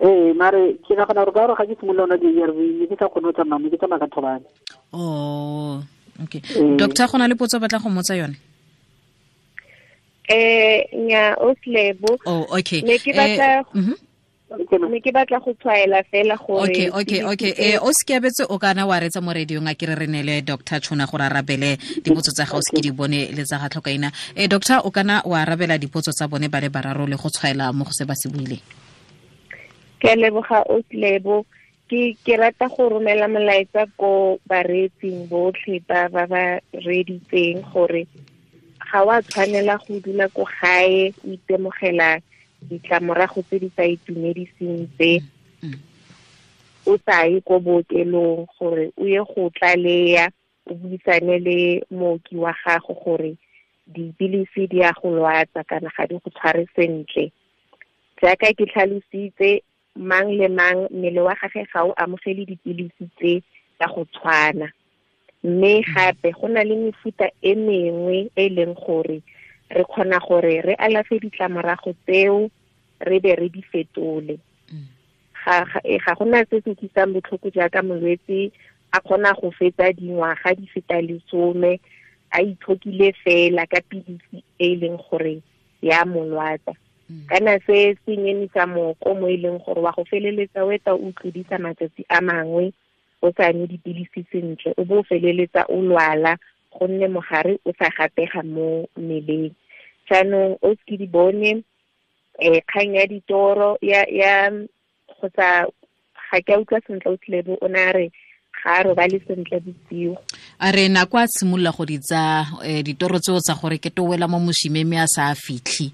ee 0.00 0.32
mare 0.36 0.76
ke 0.84 0.92
nagana 0.96 1.24
gore 1.24 1.32
ka 1.32 1.40
gore 1.46 1.56
ga 1.58 1.66
ke 1.68 1.74
simolola 1.80 2.04
ona 2.04 2.16
di-arv 2.16 2.56
ne 2.56 2.86
ke 2.86 2.96
sa 2.96 3.08
kgone 3.08 3.28
go 3.28 3.36
tsamaya 3.36 3.60
ne 3.60 3.68
ke 3.68 3.76
tsamaya 3.76 4.00
ka 4.00 4.08
thobane. 4.08 4.46
Oh 4.92 5.80
okay. 6.24 6.40
Mm. 6.56 6.76
doctor 6.78 7.06
go 7.08 7.18
na 7.18 7.26
le 7.28 7.34
potso 7.34 7.56
o 7.56 7.60
batla 7.60 7.78
go 7.82 7.88
mmotsa 7.88 8.16
yone? 8.16 8.36
Eh 10.28 10.88
nya 10.92 11.36
o 11.38 11.54
slebo. 11.62 12.18
Oh 12.26 12.46
okay. 12.58 12.82
Ne 12.82 12.98
ke 12.98 13.10
Eh, 13.10 13.16
batla- 13.16 13.64
mhm. 13.74 13.94
ne 14.90 14.98
ke 15.00 15.10
batla 15.14 15.38
go 15.38 15.54
tshwaela 15.54 16.02
fela 16.10 16.34
gore 16.36 16.66
okay 16.66 16.90
okay 16.90 17.22
okay. 17.22 17.52
eh 17.58 17.78
o 17.78 17.90
se 17.94 18.02
ke 18.06 18.14
abetse 18.18 18.42
o 18.48 18.58
kana 18.58 18.86
wa 18.86 18.98
retsa 18.98 19.22
mo 19.22 19.30
radiong 19.32 19.68
a 19.70 19.74
ke 19.78 19.86
re 19.86 20.06
neele 20.06 20.42
dr 20.42 20.80
tshona 20.82 21.06
gore 21.06 21.22
a 21.22 21.30
arabele 21.30 21.78
dipotso 22.02 22.32
tsa 22.34 22.44
gago 22.44 22.58
se 22.62 22.74
ke 22.74 22.82
di 22.82 22.90
bone 22.90 23.30
le 23.30 23.42
tsa 23.46 23.58
ga 23.58 23.68
tlhokaina. 23.70 24.10
Eh 24.34 24.48
doctor 24.48 24.82
o 24.84 24.90
kana 24.90 25.22
wa 25.24 25.38
arabela 25.42 25.78
dipotso 25.78 26.10
tsa 26.10 26.26
bone 26.26 26.48
ba 26.50 26.58
le 26.60 26.70
bararo 26.70 27.06
le 27.06 27.14
go 27.16 27.28
tshwaela 27.30 27.72
mo 27.72 27.84
go 27.84 27.92
se 27.94 28.04
ba 28.04 28.14
se 28.18 28.28
buileng 28.28 28.62
ke 30.02 30.10
leboga 30.18 30.62
o 30.68 30.82
slebo 30.90 31.46
ke 31.88 32.18
ke 32.24 32.34
rata 32.34 32.66
go 32.68 32.88
romela 32.90 33.28
molaetsa 33.30 33.86
ko 33.96 34.38
bareetsing 34.50 35.30
botlhe 35.30 35.78
ba 35.88 36.08
ba 36.10 36.26
ba 36.26 36.44
reeditseng 36.86 37.62
gore 37.70 38.02
ga 38.82 39.00
wa 39.06 39.22
tshwanela 39.22 39.78
go 39.86 39.94
dula 40.02 40.26
ko 40.34 40.42
gae 40.58 41.14
o 41.22 41.30
itemogela 41.30 42.18
ditlamorago 42.68 43.42
tse 43.46 43.56
di 43.62 43.68
sa 43.76 43.84
itumediseng 43.86 44.90
tse 44.98 45.22
o 46.86 46.98
sa 47.06 47.26
ye 47.30 47.38
ko 47.46 47.58
bookelong 47.62 48.46
gore 48.58 48.90
o 48.98 49.04
ye 49.06 49.22
go 49.22 49.50
tlaleya 49.54 50.26
o 50.66 50.74
buisane 50.74 51.38
le 51.38 51.58
mooki 51.90 52.34
wa 52.34 52.50
gago 52.64 52.94
gore 52.98 53.32
dipilisi 53.86 54.66
di 54.66 54.82
a 54.82 54.90
go 54.98 55.14
lwatsa 55.14 55.62
kana 55.70 55.90
ga 55.94 56.06
di 56.06 56.18
go 56.18 56.30
tshware 56.30 56.66
sentle. 56.74 57.30
Jaaka 58.18 58.50
ke 58.58 58.66
tlhalositse 58.66 59.62
mang 59.96 60.28
le 60.30 60.48
mang 60.48 60.88
mmele 60.90 61.20
wa 61.20 61.34
gage 61.34 61.66
ga 61.72 61.84
o 61.84 61.92
amogele 61.96 62.44
dipilisi 62.44 63.08
tse 63.16 63.42
tsa 63.78 63.86
go 63.88 64.04
tshwana. 64.12 64.68
Mme 65.44 65.82
gape 65.82 66.32
go 66.32 66.48
na 66.48 66.62
le 66.64 66.76
mefuta 66.76 67.30
e 67.42 67.54
mengwe 67.54 68.30
e 68.36 68.46
e 68.46 68.48
leng 68.48 68.74
gore 68.74 69.22
re 69.70 69.84
kgona 69.84 70.18
gore 70.20 70.60
re 70.62 70.74
alafe 70.74 71.18
ditlamorago 71.18 71.92
tseo 72.06 72.50
re 73.00 73.20
be 73.20 73.34
re 73.34 73.48
di 73.48 73.62
fetole. 73.62 74.38
Ga 75.44 75.64
ga 75.64 75.80
eh, 75.84 75.98
ga 76.04 76.14
gona 76.14 76.44
se 76.50 76.60
se 76.60 76.74
tlisang 76.74 77.12
botlhoko 77.14 77.50
jaaka 77.50 77.82
molwetse 77.82 78.50
a 78.92 79.00
kgona 79.00 79.34
go 79.40 79.50
fetsa 79.50 79.92
dingwaga 79.92 80.54
di 80.54 80.66
feta 80.66 81.00
lesome 81.00 81.80
a 82.30 82.42
itlhokile 82.42 83.12
fela 83.24 83.66
ka 83.66 83.80
pilisi 83.88 84.42
e 84.58 84.72
e 84.72 84.76
leng 84.76 84.98
gore 84.98 85.42
ya 85.82 86.04
molwatsa 86.04 86.72
kana 87.28 87.58
se 87.66 87.96
se 88.04 88.16
nyenisa 88.16 88.66
moko 88.66 89.14
mo 89.14 89.28
e 89.28 89.36
leng 89.36 89.58
gore 89.62 89.80
wa 89.80 89.92
go 89.92 90.04
feleletsa 90.04 90.64
o 90.64 90.72
eta 90.72 90.94
o 90.94 91.12
tlodisa 91.12 91.58
matsatsi 91.58 92.04
a 92.08 92.20
mangwe 92.20 92.72
o 93.22 93.32
sa 93.36 93.52
nwe 93.52 93.66
dipilisi 93.66 94.26
sentle 94.32 94.74
o 94.76 94.84
bo 94.84 95.00
o 95.00 95.06
feleletsa 95.06 95.66
o 95.68 95.78
lwala 95.82 96.36
gonne 96.74 97.08
mogare 97.08 97.58
o 97.64 97.72
sa 97.78 97.90
gapega 97.90 98.42
mo 98.42 98.86
mmeleng. 98.96 99.54
Jaanong 100.10 100.58
o 100.62 100.74
ke 100.86 100.96
di 100.98 101.06
bone 101.06 101.62
um 102.42 102.60
kgang 102.68 102.94
ya 102.94 103.06
ditoro 103.06 103.78
ya 103.80 104.04
ya 104.10 104.50
kgotsa 105.08 105.66
ga 106.30 106.38
ke 106.42 106.52
a 106.52 106.58
utlwa 106.58 106.80
sentle 106.86 107.10
o 107.14 107.16
tlilebo 107.16 107.58
o 107.62 107.68
na 107.68 107.92
re 107.92 108.10
ga 108.62 108.80
a 108.80 108.82
robale 108.82 109.22
sentle 109.26 109.60
bosigo. 109.62 110.18
A 110.58 110.72
re 110.72 110.88
nako 110.88 111.18
a 111.18 111.26
tshimolola 111.26 111.70
go 111.70 111.84
di 111.86 111.98
tsa 111.98 112.44
um 112.60 112.82
ditoro 112.82 113.18
tseo 113.18 113.38
tsa 113.40 113.54
gore 113.54 113.78
ke 113.78 113.90
towela 113.90 114.28
mo 114.28 114.38
mošimeme 114.38 114.98
a 114.98 115.06
sa 115.06 115.34
fitlhe 115.34 115.90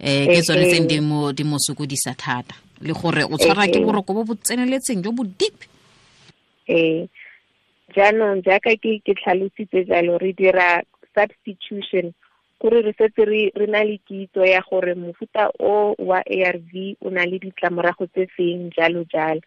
um 0.00 0.26
ke 0.28 0.40
tsone 0.42 0.64
tseng 0.70 0.86
di 0.88 1.00
mo 1.00 1.32
di 1.32 1.44
mo 1.44 1.56
sokodisa 1.58 2.14
thata. 2.16 2.54
Le 2.80 2.92
gore 2.92 3.22
o 3.24 3.36
tshwara 3.38 3.66
ke 3.66 3.78
Eh, 3.78 3.82
eh. 3.82 3.86
boroko 3.86 4.14
bo 4.14 4.24
bo 4.24 4.34
tseneletseng 4.34 5.02
jo 5.02 5.12
bo 5.12 5.24
deep. 5.24 5.54
Um 6.68 7.08
jaanong 7.94 8.42
jaaka 8.42 8.74
ke 8.76 8.98
ke 9.04 9.14
tlhalositse 9.14 9.86
jalo 9.86 10.18
re 10.18 10.32
dira 10.32 10.82
substitution 11.14 12.10
kore 12.58 12.82
re 12.82 12.92
setse 12.98 13.22
re 13.24 13.52
re 13.54 13.66
na 13.66 13.84
le 13.84 13.98
kitso 14.08 14.42
ya 14.44 14.60
gore 14.68 14.94
mofuta 14.94 15.50
o 15.60 15.94
wa 15.98 16.18
ARV 16.24 16.96
o 17.04 17.10
na 17.10 17.24
le 17.24 17.38
ditlamorago 17.38 18.06
tse 18.10 18.26
feng 18.36 18.72
jalo 18.76 19.04
jalo. 19.12 19.40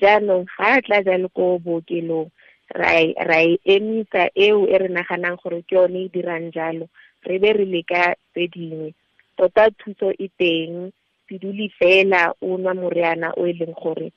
Jaanong 0.00 0.44
ga 0.58 0.78
a 0.78 0.82
tla 0.82 1.02
jalo 1.06 1.28
ko 1.30 1.58
bookelong 1.62 2.28
ra 2.74 2.90
e- 3.00 3.14
ra 3.16 3.38
e 3.42 3.58
emisa 3.64 4.28
eo 4.34 4.66
e 4.66 4.76
re 4.78 4.88
naganang 4.88 5.38
gore 5.42 5.62
ke 5.62 5.76
yone 5.76 6.04
e 6.06 6.12
dirang 6.12 6.50
jalo 6.52 6.88
re 7.24 7.38
be 7.38 7.52
re 7.52 7.64
leka 7.64 8.14
tse 8.32 8.48
dingwe 8.52 8.92
tota 9.36 9.70
thuso 9.78 10.08
e 10.18 10.28
teng 10.38 10.92
se 11.28 11.34
dule 11.38 11.68
fela 11.78 12.34
o 12.40 12.58
nwa 12.58 12.74
moriana 12.74 13.28
o 13.36 13.46
e 13.46 13.52
leng 13.52 13.74
gore 13.74 14.08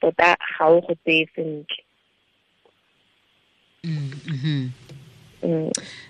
tota 0.00 0.36
ga 0.36 0.64
o 0.68 0.80
go 0.80 0.94
tseye 1.04 1.26
sentle. 1.34 1.82
Mm 3.84 4.70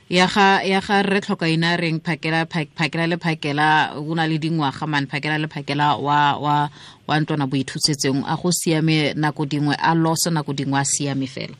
ya 0.09 0.27
ga 0.29 0.63
ya 0.63 0.81
ga 0.81 1.03
re 1.03 1.21
tlhoka 1.21 1.49
ina 1.49 1.77
reng 1.77 1.99
phakela 1.99 2.47
phakela 2.47 3.09
le 3.09 3.17
phakela 3.17 3.97
o 3.99 4.15
na 4.15 4.27
le 4.31 4.39
dingwaga 4.39 4.87
man 4.87 5.07
phakela 5.11 5.41
le 5.41 5.49
phakela 5.49 5.97
wa 5.99 6.39
wa 6.39 6.71
wa 7.09 7.15
ntwana 7.21 7.49
boithusetseng 7.51 8.23
a 8.23 8.37
go 8.37 8.51
siame 8.53 9.15
nako 9.17 9.43
dingwe 9.47 9.75
a 9.75 9.95
losa 9.95 10.31
nako 10.31 10.53
dingwe 10.53 10.79
a 10.79 10.85
siame 10.85 11.27
fela. 11.27 11.57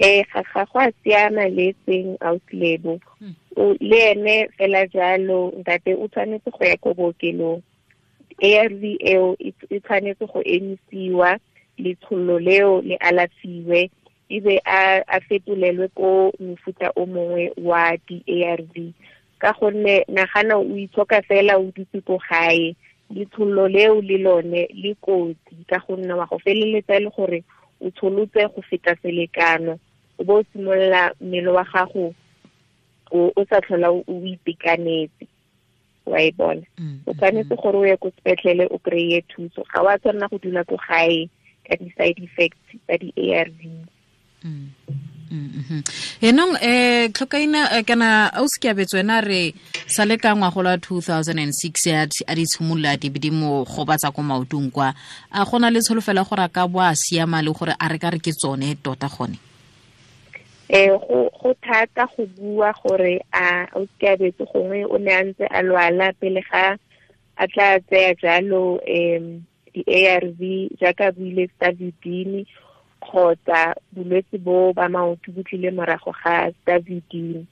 Eh 0.00 0.20
ga 0.26 0.42
ga 0.42 0.64
go 0.68 0.78
a 0.84 0.90
siama 1.00 1.48
le 1.48 1.72
seng 1.86 2.18
outlebo 2.20 3.00
le 3.80 3.98
ene 4.12 4.48
fela 4.56 4.86
jalo 4.86 5.52
ntate 5.58 5.94
o 5.94 6.08
tshwanetse 6.08 6.50
go 6.50 6.64
ya 6.64 6.76
ko 6.76 6.94
bookelong. 6.94 7.62
ARV 8.42 8.82
eo 9.00 9.36
e 9.38 9.80
tshwanetse 9.80 10.26
go 10.26 10.40
emisiwa 10.44 11.38
letsholo 11.78 12.38
leo 12.38 12.82
le 12.82 12.96
alafiwe 12.96 13.90
ebe 14.28 14.60
a 14.64 15.20
fetolelwe 15.20 15.88
ko 15.88 16.32
mofuta 16.40 16.90
o 16.96 17.06
mongwe 17.06 17.52
wa 17.56 17.96
di-ARV 18.06 18.74
ka 19.38 19.52
gonne 19.60 20.04
nagana 20.08 20.56
o 20.56 20.76
itshoka 20.76 21.22
fela 21.22 21.58
o 21.58 21.70
dutse 21.74 22.00
ko 22.00 22.18
gae 22.28 22.74
letsholo 23.10 23.68
leo 23.68 24.00
le 24.00 24.18
lone 24.18 24.68
le 24.74 24.94
kotsi 24.94 25.54
ka 25.68 25.78
gonne 25.86 26.12
wa 26.12 26.26
go 26.26 26.38
feleletsa 26.38 26.98
le 26.98 27.10
gore 27.10 27.44
o 27.80 27.90
tsholotse 27.90 28.48
go 28.54 28.62
feta 28.62 28.96
selekano. 29.02 29.78
O 30.18 30.24
bo 30.24 30.34
o 30.40 30.44
simolola 30.52 31.12
mmele 31.20 31.50
wa 31.50 31.64
gago 31.64 32.14
o 33.14 33.30
o 33.38 33.40
sa 33.46 33.62
tlhola 33.62 33.88
o 33.94 34.14
itekanetse 34.26 35.26
wa 36.06 36.18
e 36.20 36.30
bona. 36.36 36.66
O 37.06 37.14
tshwanetse 37.14 37.54
gore 37.56 37.78
o 37.78 37.86
ye 37.86 37.96
ko 37.96 38.10
sepetlele 38.10 38.66
o 38.70 38.78
kry-e 38.78 39.22
thuso. 39.30 39.62
Ga 39.72 39.82
wa 39.86 39.98
tshwanela 39.98 40.28
go 40.30 40.38
dula 40.42 40.64
ko 40.66 40.76
gae 40.76 41.30
ka 41.64 41.78
di-side 41.80 42.18
effects 42.18 42.60
tsa 42.84 42.98
di-a 42.98 43.46
r 43.46 43.50
v. 43.54 43.60
Enong 46.20 46.52
um 46.60 47.12
tlhokaina 47.14 47.82
kana 47.88 48.28
auskiabetso 48.34 48.98
ena 49.00 49.20
re 49.24 49.54
sa 49.86 50.04
le 50.04 50.18
ka 50.18 50.36
ngwago 50.36 50.62
la 50.62 50.76
2006 50.76 52.26
a 52.26 52.34
di 52.34 52.44
tshimolola 52.44 53.00
dibedi 53.00 53.30
mo 53.30 53.64
gobatsa 53.64 54.12
ko 54.12 54.20
maotong 54.22 54.70
kwa. 54.70 54.92
A 55.32 55.44
gona 55.48 55.70
le 55.70 55.80
tsholofela 55.80 56.26
gore 56.26 56.44
a 56.44 56.48
ka 56.52 56.68
bo 56.68 56.80
a 56.82 56.92
siama 56.92 57.40
le 57.40 57.50
gore 57.54 57.72
a 57.78 57.88
re 57.88 57.98
ka 57.98 58.10
re 58.10 58.20
ke 58.20 58.34
tsone 58.36 58.76
tota 58.82 59.08
gone 59.08 59.53
um 60.74 60.98
go 60.98 61.30
go 61.40 61.54
thata 61.62 62.08
go 62.16 62.26
bua 62.36 62.74
gore 62.82 63.20
a 63.32 63.66
auskiabetso 63.76 64.44
gongwe 64.50 64.84
o 64.90 64.98
ne 64.98 65.12
a 65.14 65.22
ntse 65.22 65.46
a 65.46 65.62
lwala 65.62 66.12
pele 66.20 66.42
ga 66.50 66.76
a 67.36 67.46
tla 67.46 67.78
tseya 67.80 68.14
jalo 68.22 68.80
um 68.82 69.44
di-ARV 69.74 70.40
jaaka 70.80 71.12
buile 71.12 71.46
stavidini 71.54 72.46
kgotsa 73.02 73.74
bolwetse 73.92 74.38
bo 74.38 74.72
ba 74.72 74.88
maoto 74.88 75.30
bo 75.32 75.42
tlile 75.42 75.70
morago 75.70 76.10
ga 76.10 76.50
stavidini 76.62 77.46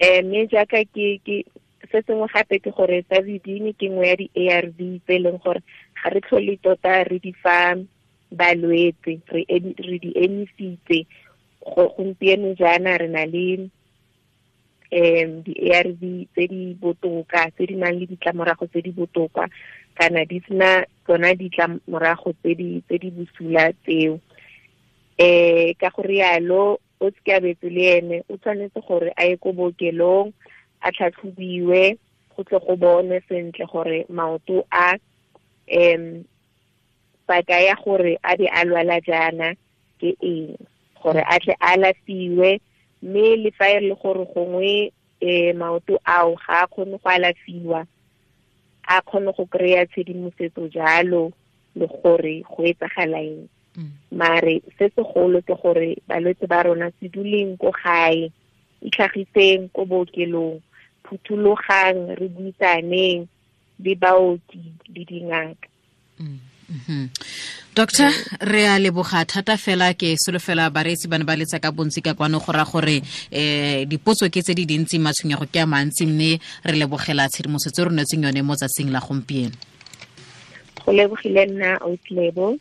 um 0.00 0.24
mme 0.24 0.46
jaaka 0.48 0.84
ke 0.94 1.20
ke 1.24 1.44
se 1.92 2.00
sengwe 2.06 2.28
gape 2.32 2.58
ke 2.64 2.70
gore 2.72 3.02
stavidini 3.02 3.76
ke 3.76 3.88
nngwe 3.88 4.08
ya 4.08 4.16
di-ARV 4.16 4.78
tse 5.04 5.14
e 5.16 5.18
leng 5.20 5.36
gore 5.44 5.60
ga 6.00 6.08
re 6.16 6.20
tlhole 6.20 6.56
tota 6.64 7.04
re 7.04 7.18
di 7.20 7.32
fa 7.32 7.76
balwetse 8.32 9.20
re 9.28 9.98
di 10.00 10.10
emisitse 10.16 11.04
gompieno 11.64 12.54
jaana 12.54 12.98
re 12.98 13.08
na 13.08 13.24
le 13.24 13.70
um 14.94 15.42
di-ARV 15.42 16.02
tse 16.32 16.46
di 16.46 16.74
botoka 16.74 17.50
tse 17.50 17.66
di 17.66 17.74
nang 17.74 17.98
le 17.98 18.06
ditlamorago 18.06 18.66
tse 18.66 18.80
di 18.82 18.90
botoka 18.92 19.48
kana 19.94 20.24
di 20.24 20.42
sena 20.46 20.84
tsona 21.04 21.34
ditlamorago 21.34 22.32
tse 22.42 22.54
di 22.98 23.10
bosula 23.10 23.72
tseo. 23.82 24.20
Um 25.18 25.74
ka 25.80 25.88
go 25.94 26.02
rialo 26.02 26.78
o 27.00 27.10
sekabetse 27.10 27.70
le 27.70 27.84
ene 27.98 28.16
o 28.28 28.36
tshwanetse 28.36 28.80
gore 28.86 29.10
a 29.16 29.22
ye 29.28 29.36
ko 29.36 29.52
bookelong 29.52 30.32
a 30.82 30.88
tlhatlhobiwe 30.92 31.98
go 32.34 32.42
tle 32.42 32.58
go 32.58 32.76
bone 32.76 33.20
sentle 33.28 33.66
gore 33.66 34.06
maoto 34.10 34.66
a 34.70 34.98
um 35.70 36.24
paka 37.26 37.56
ya 37.62 37.74
gore 37.84 38.18
a 38.22 38.36
be 38.36 38.46
a 38.46 38.64
lwala 38.64 39.00
jaana 39.00 39.54
ke 40.00 40.14
eng 40.20 40.58
gore 41.04 41.20
a 41.20 41.36
tle 41.40 41.52
a 41.60 41.76
alafiwe 41.76 42.60
mme 43.02 43.36
le 43.36 43.50
fa 43.52 43.68
e 43.68 43.80
le 43.80 43.94
gore 44.00 44.24
gongwe 44.32 44.92
um 45.20 45.56
maoto 45.60 46.00
ao 46.04 46.34
ga 46.40 46.64
a 46.64 46.66
kgone 46.66 46.96
go 46.98 47.08
alafiwa 47.08 47.84
a 48.88 49.00
kgone 49.04 49.32
go 49.36 49.44
kry-a 49.46 49.86
tshedimosetso 49.86 50.68
jalo 50.72 51.32
le 51.76 51.86
gore 51.86 52.40
go 52.48 52.64
etsagala 52.64 53.20
eng. 53.20 53.48
Mare 54.10 54.62
se 54.78 54.88
segolo 54.94 55.42
ke 55.42 55.54
gore 55.62 55.96
balwetse 56.08 56.46
ba 56.46 56.62
rona 56.62 56.90
se 57.00 57.08
duleng 57.08 57.56
ko 57.58 57.70
gae 57.74 58.30
itlhagiseng 58.86 59.68
ko 59.74 59.84
bookelong 59.84 60.60
phuthulogang 61.04 62.14
re 62.16 62.28
buisaneng 62.28 63.26
le 63.84 63.92
baoki 63.98 64.62
le 64.94 65.02
dingaka 65.04 65.68
doctor 67.74 68.10
re 68.40 68.66
a 68.66 68.78
leboga 68.78 69.24
thata 69.24 69.56
fela 69.56 69.94
ke 69.94 70.16
solofela 70.16 70.70
bareetsi 70.70 71.08
ba 71.08 71.18
ne 71.18 71.24
ba 71.24 71.36
letsa 71.36 71.58
ka 71.60 71.70
bontsi 71.70 72.02
ka 72.02 72.14
kwano 72.14 72.38
go 72.40 72.52
ra 72.52 72.64
gore 72.64 73.02
um 73.32 73.84
dipotso 73.88 74.28
ke 74.30 74.42
tse 74.42 74.54
di 74.54 74.64
dintsi 74.66 74.98
matshwenyego 74.98 75.46
ke 75.50 75.60
a 75.60 75.66
mantsi 75.66 76.06
mme 76.06 76.38
re 76.64 76.76
lebogela 76.78 77.28
tshedimosetso 77.28 77.84
re 77.84 77.92
netseng 77.94 78.24
yone 78.24 78.42
mo 78.42 78.54
tsatsing 78.56 78.90
la 78.90 79.00
gompieno. 79.00 79.54
Go 80.84 80.92
lebogile 80.92 81.46
nna 81.46 81.80
outlebo 81.82 82.58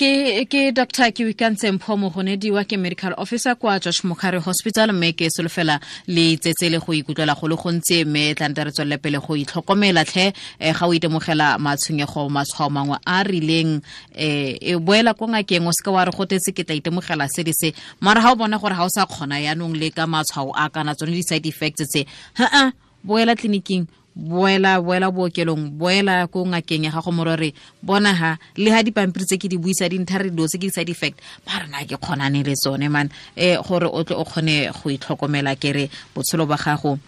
ke 0.00 0.46
ke 0.48 0.72
dr. 0.72 1.12
Ke 1.12 1.24
wikantse 1.28 1.68
mpho 1.72 1.96
mogonediwa 1.96 2.64
ke 2.64 2.76
medical 2.78 3.12
officer 3.18 3.54
kwa 3.56 3.78
josh 3.78 4.00
mokgare 4.04 4.38
hospital 4.40 4.92
mme 4.92 5.12
ke 5.12 5.28
solofela 5.28 5.76
le 6.06 6.36
tsetse 6.36 6.70
le 6.70 6.78
go 6.80 6.92
ikutlwela 6.96 7.36
go 7.36 7.48
le 7.48 7.56
gontsi 7.56 8.04
mme 8.04 8.34
tlante 8.34 8.64
re 8.64 8.72
tswelele 8.72 8.96
pele 8.96 9.20
go 9.20 9.36
itlhokomela 9.36 10.04
tlhe. 10.08 10.32
Um 10.60 10.72
ga 10.72 10.86
o 10.86 10.94
itemogela 10.94 11.58
matshwenyego 11.58 12.30
matshwao 12.32 12.70
mangwe 12.70 12.96
a 13.04 13.22
rileng 13.24 13.76
um 13.76 13.82
e 14.16 14.74
boela 14.80 15.12
ko 15.12 15.28
ngakeng 15.28 15.68
o 15.68 15.72
seke 15.72 15.92
wa 15.92 16.04
re 16.04 16.12
gotetse 16.16 16.54
ke 16.56 16.64
tla 16.64 16.80
itemogela 16.80 17.28
se 17.28 17.44
di 17.44 17.52
se. 17.52 17.74
Mara 18.00 18.22
ga 18.22 18.32
o 18.32 18.36
bona 18.36 18.56
gore 18.56 18.72
ga 18.74 18.84
o 18.84 18.88
sa 18.88 19.04
kgona 19.04 19.36
yaanong 19.36 19.76
le 19.76 19.90
ka 19.90 20.06
matshwao 20.08 20.56
a 20.56 20.70
kana 20.70 20.94
tsone 20.96 21.12
di-side 21.12 21.44
effects 21.44 21.84
tse 21.84 22.06
haa 22.40 22.72
boela 23.04 23.36
tleliniking 23.36 23.84
boela 24.14 24.80
boela 24.80 25.10
bookelong 25.10 25.78
boela 25.78 26.26
ko 26.26 26.44
ngakeng 26.46 26.84
ya 26.84 26.90
gago 26.90 27.12
morore 27.12 27.54
bona 27.82 28.14
ha 28.14 28.38
le 28.56 28.70
ha 28.70 28.82
dipampiri 28.82 29.24
tse 29.24 29.38
ke 29.38 29.48
di 29.48 29.56
buisa 29.56 29.88
dintlha 29.88 30.18
re 30.18 30.30
dilo 30.30 30.46
tse 30.46 30.58
ke 30.58 30.66
di-side 30.66 30.90
effect 30.90 31.22
ba 31.46 31.62
rena 31.62 31.86
ke 31.86 31.96
kgonane 31.96 32.42
le 32.42 32.54
tsone 32.54 32.88
man. 32.90 33.08
Um 33.36 33.62
gore 33.62 33.86
o 33.86 34.02
tle 34.04 34.16
o 34.16 34.24
kgone 34.24 34.70
go 34.74 34.90
itlhokomela 34.90 35.54
kere 35.56 35.90
botshelo 36.14 36.46
ba 36.46 36.56
gago 36.56 36.98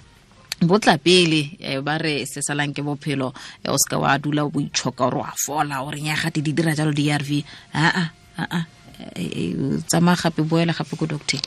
bo 0.62 0.78
tla 0.78 0.98
pele. 0.98 1.58
Ba 1.82 1.98
re 1.98 2.24
se 2.24 2.40
salang 2.40 2.72
ke 2.72 2.82
bophelo 2.82 3.34
o 3.66 3.76
seka 3.76 3.98
wa 3.98 4.18
dula 4.18 4.46
o 4.46 4.50
bo 4.50 4.60
itshoka 4.60 5.10
gore 5.10 5.26
wa 5.26 5.34
fola 5.36 5.82
gore 5.82 6.00
nya 6.00 6.14
gate 6.14 6.40
di 6.40 6.52
dira 6.52 6.74
jalo 6.74 6.92
di-arv 6.94 7.30
aa 7.74 8.10
aa 8.38 8.62
tsamaya 9.88 10.16
gape 10.16 10.42
boela 10.42 10.72
gape 10.72 10.94
ko 10.96 11.06
doctor 11.06 11.40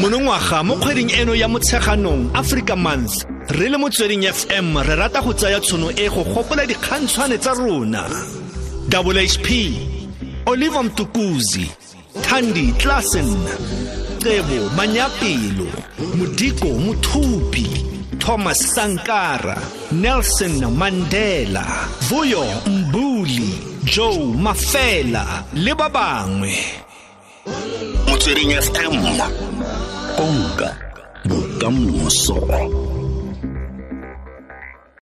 monongwaga 0.00 0.62
mo 0.62 0.76
kgweding 0.76 1.10
eno 1.12 1.34
ya 1.34 1.48
motsheganong 1.48 2.30
africa 2.34 2.76
month 2.76 3.24
re 3.48 3.68
le 3.68 3.76
motsweding 3.78 4.24
fm 4.28 4.76
re 4.78 4.94
rata 4.96 5.22
go 5.22 5.32
tsaya 5.32 5.60
tshono 5.60 5.90
e 5.90 6.08
go 6.08 6.24
gopola 6.24 6.66
dikgantshwane 6.66 7.38
tsa 7.38 7.54
rona. 7.54 8.04
Double 8.88 9.26
hp 9.26 9.48
oliver 10.46 10.84
mtukuzi 10.84 11.70
thandi 12.22 12.72
klassen 12.72 13.36
cebo 14.22 14.70
manyapelo 14.76 15.66
modiko 16.14 16.66
mothupi 16.66 17.66
thomas 18.18 18.74
sankara 18.74 19.58
nelson 19.92 20.66
mandela 20.76 21.64
vuyo 22.08 22.44
mbuli 22.66 23.58
joe 23.84 24.18
mafela 24.38 25.44
le 25.54 25.74
ba 25.74 25.88
bangwe. 25.88 26.56
Motsweding 28.08 28.52
fm 28.60 28.92
konka 30.56 30.76
bokamoso 31.28 32.34